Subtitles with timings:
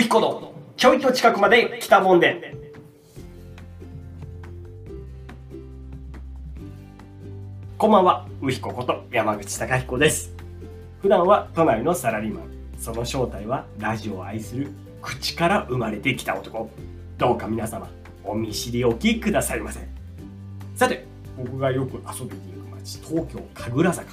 [0.00, 2.56] ウヒコのちょいと近くまで来たもんで。
[7.76, 10.32] こんばんは、ウヒコこと山口隆彦です。
[11.02, 12.44] 普段は都内のサラリーマン。
[12.78, 14.70] その正体はラジオを愛する
[15.02, 16.70] 口から生まれてきた男。
[17.18, 17.86] どうか皆様、
[18.24, 19.86] お見知りおきくださいませ。
[20.76, 21.04] さて、
[21.36, 24.12] 僕がよく遊びに行く街、東京神楽坂。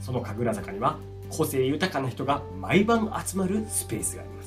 [0.00, 4.39] その神楽坂には個性豊かな人が毎晩集まるスペースがあります。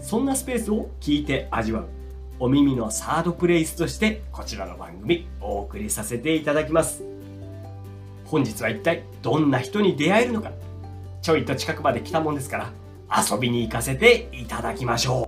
[0.00, 1.86] そんなスペースを聞いて味わう。
[2.40, 7.02] お耳のサードプレイスとしてこちらの番組お送りさせていただきます。
[8.24, 10.52] 本日は一体どんな人に出会えるのか。
[11.20, 12.72] ちょいと近くまで来たもんですから
[13.30, 15.27] 遊びに行かせていただきましょ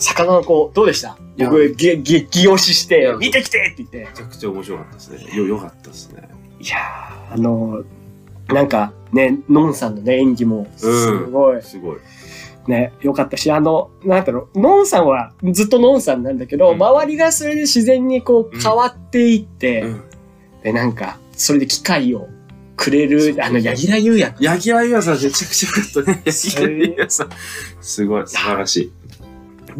[0.00, 1.16] 魚の子、どうでした？
[1.38, 3.98] 僕、げ激推ししいてや、見てきてって言って。
[3.98, 5.36] めちゃくちゃ面白かったですね。
[5.36, 6.28] よ、よかったですね。
[6.58, 7.84] いやー、あの、
[8.48, 11.96] なんかね、のんさんのね、演技も、すごい、すごい。
[12.66, 20.02] ね、良かったし、あの、なんだろう、のんさんはずっとのんさんなんだけど、うん周りがそれで自然にこううん変わっていって、うん。
[20.62, 22.28] で、なんか、それで機会を
[22.76, 26.32] くれる、あの、柳楽優弥八木愛優さんめちゃくちゃよかったね。
[26.32, 27.28] そ八れ木愛優さん。
[27.80, 28.92] すごい、素晴らしい。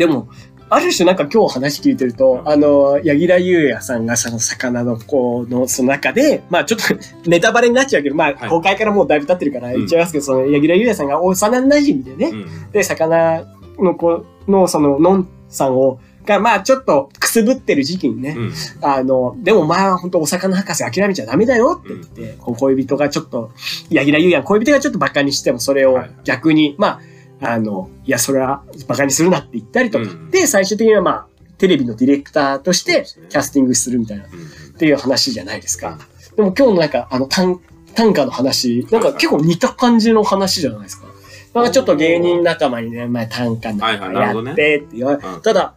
[0.01, 0.29] でも、
[0.71, 2.49] ある種なんか今日話聞いてると、うん。
[2.49, 6.95] あの、柳楽優弥さんがその魚の子のその中で、まあちょっと
[7.29, 8.49] ネタバレになっちゃうけど、まあはい。
[8.49, 12.71] 公開からもうだいぶ経ってるから言っちゃいますけど、その柳楽優弥さんが幼馴染でね、うん。
[12.73, 13.45] で、魚
[13.79, 18.53] の子のそののんさんを、がまあちょっとくすぶってる時期にね、うん。
[18.81, 23.51] あの、でもまあ本当お魚博士諦めちゃダメだよって言って、こう恋人がちょっと、
[23.91, 26.11] 柳楽優弥の恋人がちょっと馬鹿にしてもそれをはい。
[26.25, 27.01] 逆に、まあ、
[27.41, 29.99] あの、いや、それは馬鹿にするなって言ったりと。
[29.99, 30.31] か、うん。
[30.31, 31.27] で、最終的にはまあ、
[31.59, 34.75] テレビのディレクターとしてキャスティングするみたいな、っうん。
[34.75, 35.99] ていう話じゃないですか。
[36.37, 37.61] でも今日のなんか、あの、短、
[37.95, 41.07] 短歌の話、なんか結構似た感じの話じゃないですか。
[41.55, 45.43] なんかちょっと芸人仲間にね、前短歌のはいはいなるやってって言われ、うん。
[45.43, 45.75] ただ、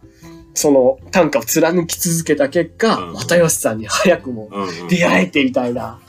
[0.54, 3.14] その短歌を貫き続けた結果、うん。
[3.14, 4.50] 又吉さんに早くも。
[4.90, 6.00] 出会えてみたいな。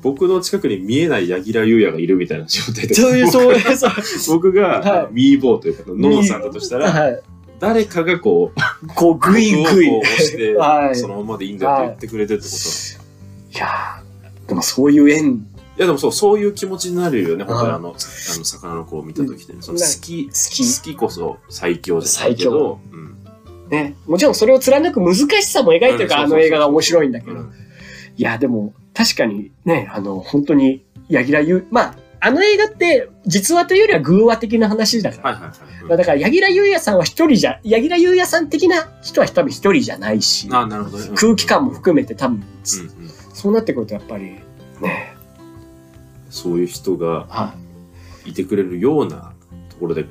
[0.00, 2.94] 僕の近くに見えない柳楽優弥がいるみたいな状態で。
[2.94, 4.36] そういう、そういう、そう。
[4.36, 7.20] 僕が、はいミーボーというか、ノンさんだとしたら、はい。
[7.58, 9.88] 誰かがこう、こう、ぐいぐい。
[9.90, 10.96] 僕をこう押して、はい。
[10.96, 23.16] そのままでいいんだよって言ってくれてってこといやーでもそういう縁、いやでもそう、そういう気持ちになるよね、本当にはいあの、さあの魚の子を見た時ってね、そのな好き、好き好きこそ最強じゃないけど、うん。
[23.68, 23.96] ね。
[24.06, 27.32] もちろんそれを貫く難しさも描いてるから、うんあの映画が面白いんだけど。
[27.32, 27.52] うん
[28.18, 35.22] いや、でも、確かにね、あの、本当に、柳楽優、まあ、あの映画って、実話というよりは偶話的な話だから。
[35.22, 35.88] はいはいはいうん。
[35.88, 42.44] まあだから、柳楽優弥さんは一人じゃ、柳楽優弥さん的な人は多分一人じゃないし、あなるほど空気感も含めて多分、うんう
[43.04, 44.40] んそうなってくるとやっぱり、
[44.80, 45.14] ね、
[46.28, 47.54] そういう人がは
[48.24, 49.32] いてくれるような
[49.70, 50.06] ところで、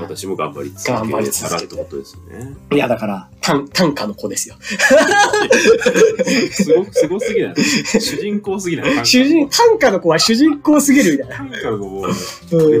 [0.00, 2.54] 私も頑張り続頑張りけ続けてことですね。
[2.72, 2.74] い。
[2.74, 4.56] いや、だから、短、短歌の子ですよ。
[6.50, 7.54] すごく、すごすぎない？
[8.00, 9.06] 主人公すぎない？
[9.06, 11.36] 主人、短歌の子は主人公すぎるみたいな。
[11.36, 12.12] 短歌の子も、うん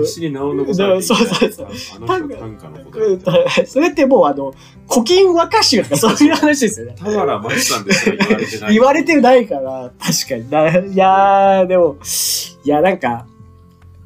[0.00, 2.36] 歴史に名を残されていたそうそうそう短歌
[2.68, 4.54] の子それってもうあの、
[4.88, 6.94] 古今和歌集とかそういう話ですよね。
[6.98, 8.72] 田原町さんですら言われてない。
[8.74, 10.68] 言われてないから、確かにな。
[10.78, 11.96] いやー、でも、
[12.64, 13.26] いや、なんか、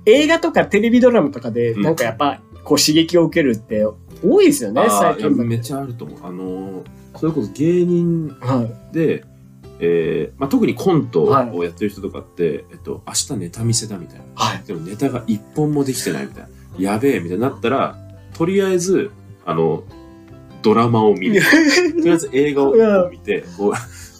[0.06, 3.86] 映画とかテレビドラマとかで、うんなんかやっぱ、こう刺激を受けるって
[4.22, 6.18] 多いですよね、最近めっちゃあると思う。
[6.22, 8.46] あのー、それこそ芸人と。
[8.46, 8.94] はい。
[8.94, 9.24] で、
[9.80, 14.24] えーまあ、特にコントはいをやってる人とかって、えっと、明日ネタ見せだみたいな。
[14.34, 14.62] はい。
[14.64, 16.48] でもネタが一本もできてないみたいな。
[16.78, 17.96] やべえみたいになったら、
[18.34, 19.10] とりあえず、
[19.46, 19.82] あの、
[20.62, 21.40] ドラマを見る。
[21.96, 23.72] とりあえず映画を見て、こ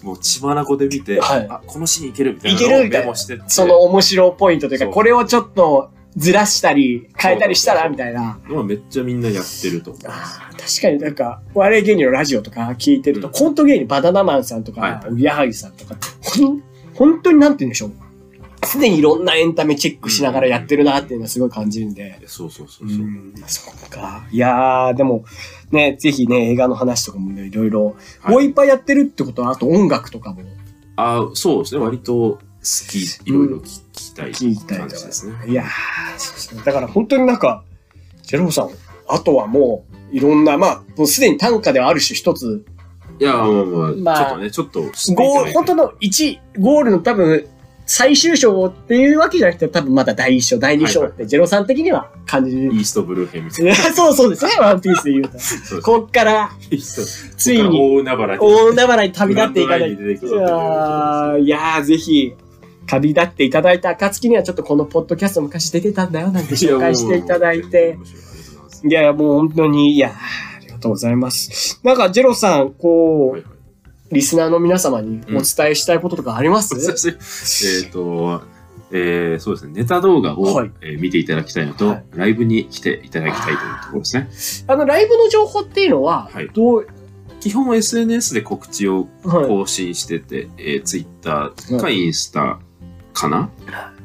[0.03, 3.43] う、もう血眼で見て、はいあ、このシーンいけるみたいないけるのをみたいなメモしてって。
[3.47, 8.39] その面白ポイントというか、これをちょっとずらしたり、変えたりしたら、みたいな。
[8.47, 10.03] のはめっちゃみんなやってると思う。
[10.07, 15.95] あー確かになんか、我々芸人のラジオとか聞いてると、うんコント芸人バナナマンさんとか、はいおぎやはぎさんとか
[16.93, 17.91] 本当になんて言うんでしょう。
[18.73, 22.19] 常にいろんなエンタメチェックしながらやってるなっていうのはすごい感じるんで。
[22.27, 22.99] そうそうそううそう。
[22.99, 24.27] ん、そっか。
[24.31, 25.25] いやー、でも、
[25.71, 30.41] ね、ぜひね、映画の話とかもね、いろいろ、はいもういっぱいやってるってことは、あと音楽とかも
[30.95, 31.81] あそうですね。
[31.83, 35.35] 割と好き、いろいろ聞きたい感じですね。
[35.47, 35.67] いやー、
[36.17, 37.63] そうそうだから本当になんか、
[38.23, 38.69] ジェロムさん、
[39.07, 42.65] あとはもう、いろんな、まあ、もうすでに短歌ではある種一つ、
[43.19, 44.81] いや、まあまあ、まあちょっとね、ちょっと
[45.13, 47.47] ゴール、本当の1、ゴールの多分、
[47.85, 52.73] 最終章っていうわけじゃなくて、多分まだ第一章、第二章って、ジェロさん的には感じる。
[52.73, 54.45] イーストブルー編みたいいやそうそうです。
[54.45, 55.37] ね、ワンピースで言うと。
[55.77, 56.51] うこっから、
[57.37, 58.07] ついに、大海
[58.87, 59.91] 原に旅立っていかない。
[59.91, 62.33] いたやーいやーぜひ、
[62.91, 67.97] 旅立っていただいた暁には、ちょっとこのポッドキャスト昔出てたんだよなんて紹介していただいて。
[68.83, 71.79] いやいや、もう本当に、いやーありがとうございます。
[71.83, 73.51] なんか、ジェロさん、こはいうはい
[74.11, 77.15] リスナーの皆様にお伝えしたいこととかあります、私
[77.85, 78.41] えっと、
[78.91, 84.65] えーそうですね、ネタ動画を、はいえー見ていただきたいのと、はいライブに来ていただきたいというところですね。
[84.67, 86.87] あの、ライブの情報っていうのははい、どう、
[87.39, 89.47] 基本 SNS で告知をはい。
[89.47, 92.59] 更新してて、えー、Twitter かインスタ
[93.13, 93.49] かな、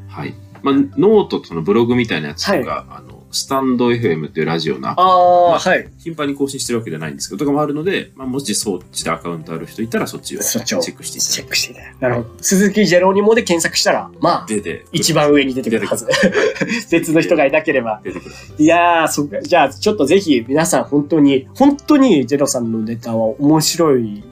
[0.08, 0.34] はい。
[0.62, 5.88] まあ、ノートとのブログみたいなやつとか、あの、スタンド FM っていうラジオのああ、まあはい。
[5.98, 11.32] 頻繁に更新してるわけじゃないんですけど、とかもあるので、まあ、もしそっちでアカウントある人いたらそっちをチェックしていただいて。
[11.32, 12.28] チェックしていただいてなるほど。
[12.40, 16.06] 鈴木ジェロニモで検索したら、まあ、出て、一番上に出てくるはず。
[16.90, 18.00] 別の人がいなければ。
[18.02, 18.34] 出てくる。
[18.58, 19.42] いやー、そっか。
[19.42, 24.24] じゃあ、ちょっとぜひ、皆さん本当に、本当にジェロさんのネタは面白い。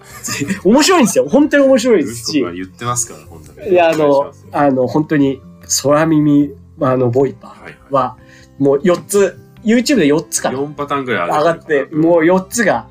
[0.65, 1.29] 面白いんですよ。
[1.29, 2.41] 本当に面白いですし。
[2.41, 3.21] 言ってますから。
[3.69, 5.41] いや、あのあの、本当に、
[5.83, 8.17] 空耳、あの、ボイパはいーは、
[8.59, 10.57] もう4つ、YouTube で4つかはい。
[10.59, 12.89] な4パターンぐらい上上がって、もう4つが、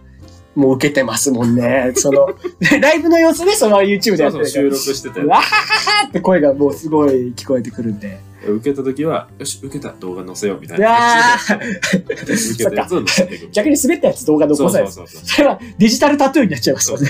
[0.55, 1.93] もう受けてますもんね。
[1.97, 2.27] その、
[2.59, 8.19] でライブの様子ね、その YouTube でやってる収録しててう、わはははって声がもうすごい聞こえてくるんで。
[8.45, 11.37] 受けた時は、よし、受けた動画載せようみたいな。
[11.95, 12.15] 受
[12.57, 13.49] けたやつを載せていく。
[13.51, 14.91] 逆に滑ったやつ動画残さない。
[14.91, 17.09] それはデジタルタトゥーになっちゃいますよね。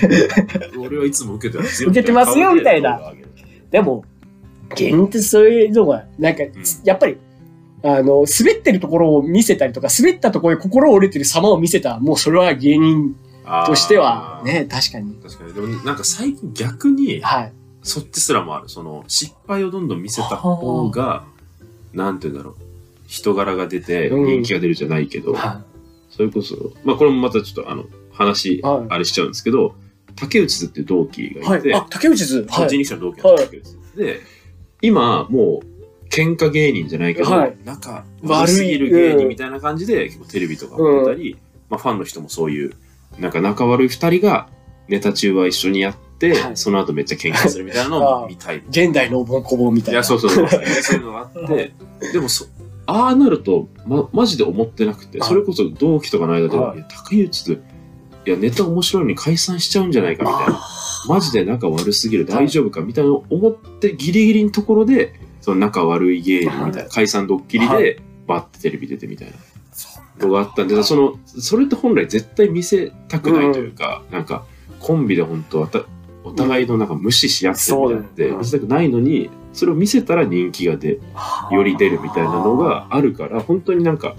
[0.77, 1.89] 俺はいつも受けてますよ。
[1.89, 3.01] 受けてますよみたいな
[3.73, 4.05] でも、
[4.71, 6.43] 現実そういうのが、なんか、
[6.83, 7.17] やっぱり、
[7.81, 13.15] あの、滑ってるところを見せたりとか、滑ったところで心折れてる様を見せた、もうそれは芸人
[13.65, 15.15] としては、ね、確かに。
[15.15, 15.53] 確かに。
[15.53, 17.53] でもなんか最近逆に、はい。
[17.81, 18.69] そっちすらもある。
[18.69, 21.25] その、失敗をどんどん見せた方が、
[21.93, 22.55] なんて言うんだろう。
[23.07, 25.63] 人柄が出てうん人気が出るじゃないけど、は
[26.11, 29.73] それこそ、まあこれもまたちょっとあの、話、はいあれしちゃうんですけど、
[30.15, 31.33] 竹内図っていう同期い。
[31.33, 31.81] がいて、はい。
[31.81, 32.45] あ、竹内図。
[32.49, 32.69] はい。
[32.69, 33.77] 人力車の同期の竹内図。
[33.95, 34.19] で、
[34.81, 35.73] 今、もう、
[36.13, 41.37] 喧嘩芸人じゃないけど、はい仲悪すぎる芸人みたいな感じで、結構テレビとかも出たり、
[41.69, 42.73] まあファンの人もそういう、
[43.17, 44.47] なんか仲悪い二人が
[44.87, 48.63] ネタ中は一緒にやって、はいその後めっちゃ喧嘩するみたいなのを見たい。
[48.69, 49.99] 現代のおぼんこぼんみたいな。
[49.99, 50.47] いや、そうそうそう。
[50.47, 50.57] そ
[50.95, 51.73] ういうのがあって、
[52.13, 52.45] でもそ、
[52.85, 57.61] ああなると、ま、マジで思ってなくて、はいそれこそ同期とかの間で、竹内と、
[58.25, 60.61] いや、ネタ面白いのに解散しちゃうんじゃないかみたいな。
[61.07, 66.89] マジで仲悪すぎる、大丈夫かみたいな思って、ギリギリのところで、その仲悪い芸人みたいな、はい。
[66.89, 69.33] 解散ドッキリはで、バッてテレビ出てみたいな。
[70.19, 74.45] のがあったんで、その、それって本来絶対見せたくないというか、なんか、
[74.79, 75.67] コンビで本当
[76.23, 80.99] お互いのなんか無視し合ってるみたいなのって、そう見せたくないのに、それを見せたら人気が出、
[81.51, 84.15] より出るみたいなのがあるから、本当になんか、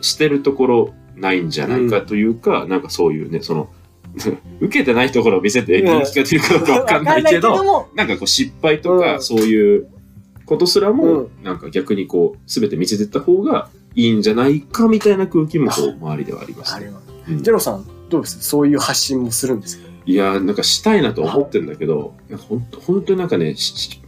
[0.00, 3.68] してるところないんじゃないかというか、なんかそういうね、その、
[4.60, 9.86] 受けてないところを見せて人気が出るかどうかわかんないけど、も、なんかこう失敗とか、うんそういう
[10.46, 11.44] ことすらも、うん。
[11.44, 16.90] なんか逆にこう、すべて見せてった方がいいんじゃないかみたいな空気もこう、周りではありますね。
[17.28, 18.40] ジェロさん、どうです？
[18.40, 19.86] そういう発信もするんですか？
[20.06, 22.14] いやー、なんかしたいなと思ってんだけど、
[22.48, 24.00] ほんと、本当になんかね、失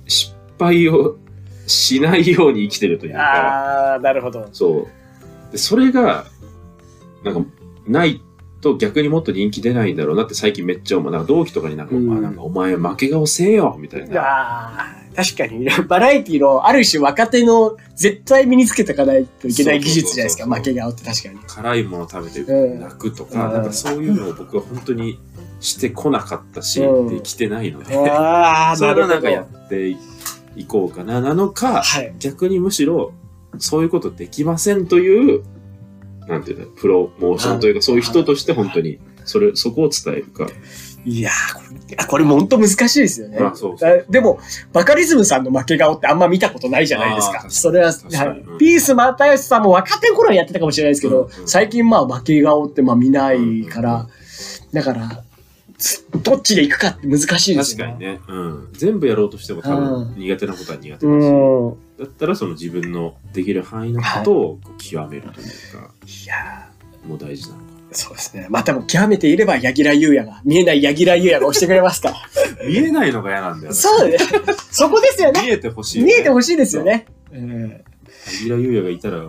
[0.59, 1.19] 敗を
[1.67, 4.49] しないように生きてるというか、ああ、なるほど。
[4.53, 4.89] そ
[5.51, 5.53] う。
[5.53, 6.25] で、それが、
[7.25, 7.51] なんか、
[7.87, 8.23] ない
[8.61, 11.13] と逆にもっと人気出ないんだろうなって最近めっちゃ思う。
[11.13, 14.97] なんか同期とかになんか、うんまあなんかお前負け顔せえよみたいいな。
[15.17, 21.39] 確かに、 バラエティのある種若手の絶対身につけておかないといけない技術じゃないですか、そうそうそうそう負け顔って確かに。
[21.47, 25.19] 辛いもの食べてうん泣くとか、うんなんかそういうのを僕は本当に
[25.61, 29.15] してこなかったし、うんできてないので、ああ、 それなるほど。
[29.15, 29.89] はなんかやって
[30.57, 32.15] いこうかな、なのか、はい。
[32.19, 33.13] 逆にむしろ、
[33.59, 35.43] そういうことできませんという、
[36.31, 40.47] なんていうの、プロモーションというか、そういう人として本当に、それ、そこを伝えるか。
[41.05, 43.39] いやーこれあこれも本当難しいですよね。
[43.39, 44.39] あそうそだでも、
[44.73, 47.41] バカリズムさんの負け顔ってあんま見たことないじゃないですか。
[47.41, 54.09] かにそれは、うんピース又吉さんも若手の頃はやってたかもしれないですけど、うんうん最近まあ負け顔ってまあ見ないから、
[54.73, 55.25] だから、
[55.79, 57.93] つどっちで行くかって難しいですよね。
[57.95, 58.21] 確かにね。
[58.29, 58.69] うん。
[58.73, 61.09] 全部やろうとしても多うん分苦手なことは苦手だし、う
[61.71, 61.75] ん。
[62.01, 66.71] だったらその自分のできる範囲のことを極めるというか、いや
[67.07, 68.47] もう大事なのかーそうですね。
[68.49, 72.15] またもう極めていれば、柳楽優弥が、見えない柳楽優弥が押してくれますか。
[72.67, 73.77] 見えないのが嫌なんだよね。
[73.77, 74.17] そうね。
[74.71, 75.43] そこですよね。
[75.43, 76.85] 見えてほしい、見えてほしいですよ。
[76.85, 77.07] ね。
[77.33, 77.85] うん
[78.45, 79.23] 柳楽優弥がいたら、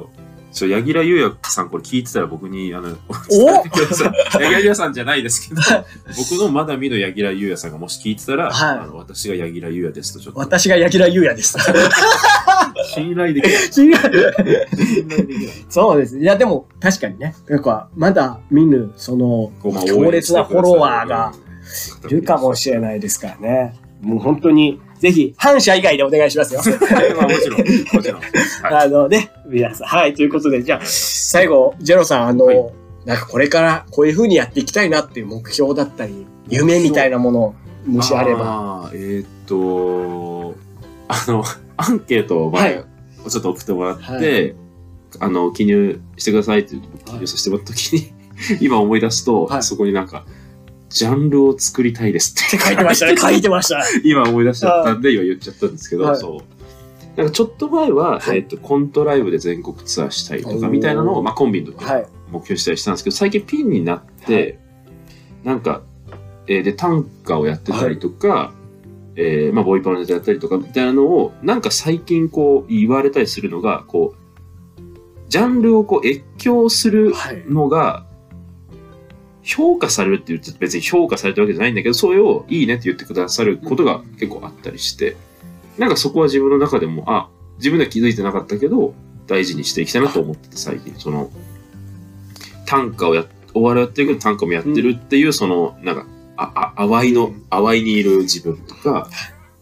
[0.52, 5.62] ちょ、柳楽優弥さんこれ聞いてたら僕に、あの、お伝えてください柳楽優弥さんじゃないですけど、
[6.18, 10.40] 僕のまだ見ぬ柳楽優弥さんがもし聞いてたら、はいあの私が柳楽優弥ですとちょっと。
[10.40, 11.58] 私が柳楽優弥です。
[12.96, 13.54] 信頼できない。
[13.72, 14.68] 信頼できない。
[15.70, 16.20] そうです。
[16.20, 17.36] いや、でも、確かにね。
[17.48, 19.52] なんか、まだ見ぬ、その、
[19.86, 21.34] 強烈なフォロワーが
[22.04, 23.76] うんいるかもしれないですからね。
[24.02, 26.62] もう本当に、ぜひ、反社以外でお願いしますよ。
[27.16, 27.60] まあもちろん、
[27.94, 28.22] もちろん。
[28.22, 28.86] はい。
[28.86, 29.88] あのね、皆さん。
[29.88, 37.56] はい、ということで、じゃあ、最後、ジェロさん、あの、はいなんかこれからこういう風にやっていきたいなっていう目標だったり、夢みたいなもの、
[37.86, 38.92] もしあれば。
[38.94, 40.56] えーっと、
[41.08, 41.44] あの、
[41.82, 42.84] アンケートを前、
[43.28, 44.56] ちょっと送ってもらって、
[45.20, 48.14] あの、記入してくださいって記入させてもらった時に、
[48.62, 50.26] 今思い出すと、はいそこになんか、
[50.90, 53.16] ジャンルを作りたいですって書いてましたね。
[53.18, 53.82] 書いてました。
[54.04, 57.18] 今思い出しちゃったんで、今言っちゃったんですけど、はいそう。
[57.18, 62.06] なんかちょっと前は、はいえっと、コントライブで全国ツアーしたいとか、みたいなのを、まあ、コンビの時はい。
[62.32, 64.58] 目標したりしたんですけど、最近ピンになって、はい
[65.44, 65.82] なんか、
[66.48, 68.54] えーで、短歌をやってたりとか、
[69.16, 74.22] えーまあ、ボイパのネタやったりとかみたいなのを、なんか最近こう言われたりするのが、こう、
[75.30, 77.44] ジャンルをこう越境するはい。
[77.48, 78.06] のが、
[79.44, 85.18] 評価されるって言って別に評価されてるわけじゃないんだけど、それをいいねって言ってくださることが結構あったりして、
[85.78, 88.94] なんかそこは自分の中でも、あ、自分では気づいてなかったけど、
[89.28, 90.94] 大事にしていきたいなと思ってて、最近。
[90.98, 91.32] その、
[92.66, 96.06] 短歌をや、お笑いやってるけど短歌もやってるっていう、その、なんか、
[96.42, 99.10] あ、あ、淡いの、淡いにいる自分とか、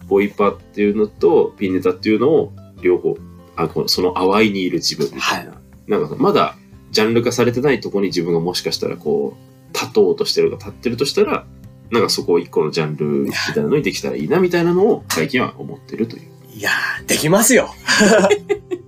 [0.07, 3.17] ボイパっていうのとピンネタっていうのを両方、
[3.55, 5.53] あその淡いにいる自分みたいな。
[5.87, 6.55] なんかまだ
[6.91, 11.45] ジャンル化されてないところに自分がもしかしたらこう、立とうとしてるか立ってるとしたら、
[11.91, 16.29] なんかそこを一個のジャンルみたいなのにできたらいいなみたいなのを最近は思ってるという。
[16.55, 17.73] いやー、できますよ。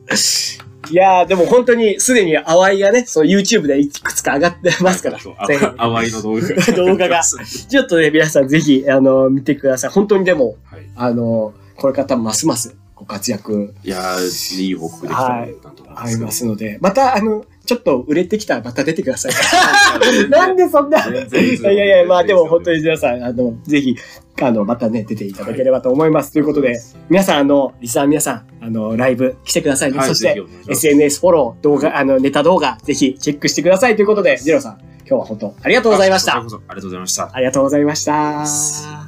[0.92, 5.20] いやー、でも本当にすでに淡いがね、そう YouTube でいくつか上がってますから。
[5.20, 6.74] そうぜひ淡いの動画が。
[6.76, 9.90] 動画がちょっとね、皆さんぜひ、あの、見てください。
[9.92, 10.82] 本当にでも、はい。
[10.96, 16.08] あの、これからますますご活躍いやー、いい報告できたと思います。
[16.08, 19.32] ありますので、また、あの、ちょっと売れてきたらまた出てください。
[20.30, 21.08] なんでそんな。
[21.08, 23.96] いやいやまあでも本当に皆さん、あの、ぜひ、
[24.42, 26.34] あの、またね、出ていただければと思います。
[26.34, 26.78] ということで、
[27.10, 30.00] 皆さん、あの、リスナーの皆さん、あの、ライブ来てくださいね。
[30.00, 36.36] はいそして、SNS フォロー、動画、あの、ネタ動画、ぜひチェックしてくださいということで、ジェロさん、今日は本当ありがとうございました。
[36.36, 37.30] ありがとうございました。
[37.34, 39.01] ありがとうございました。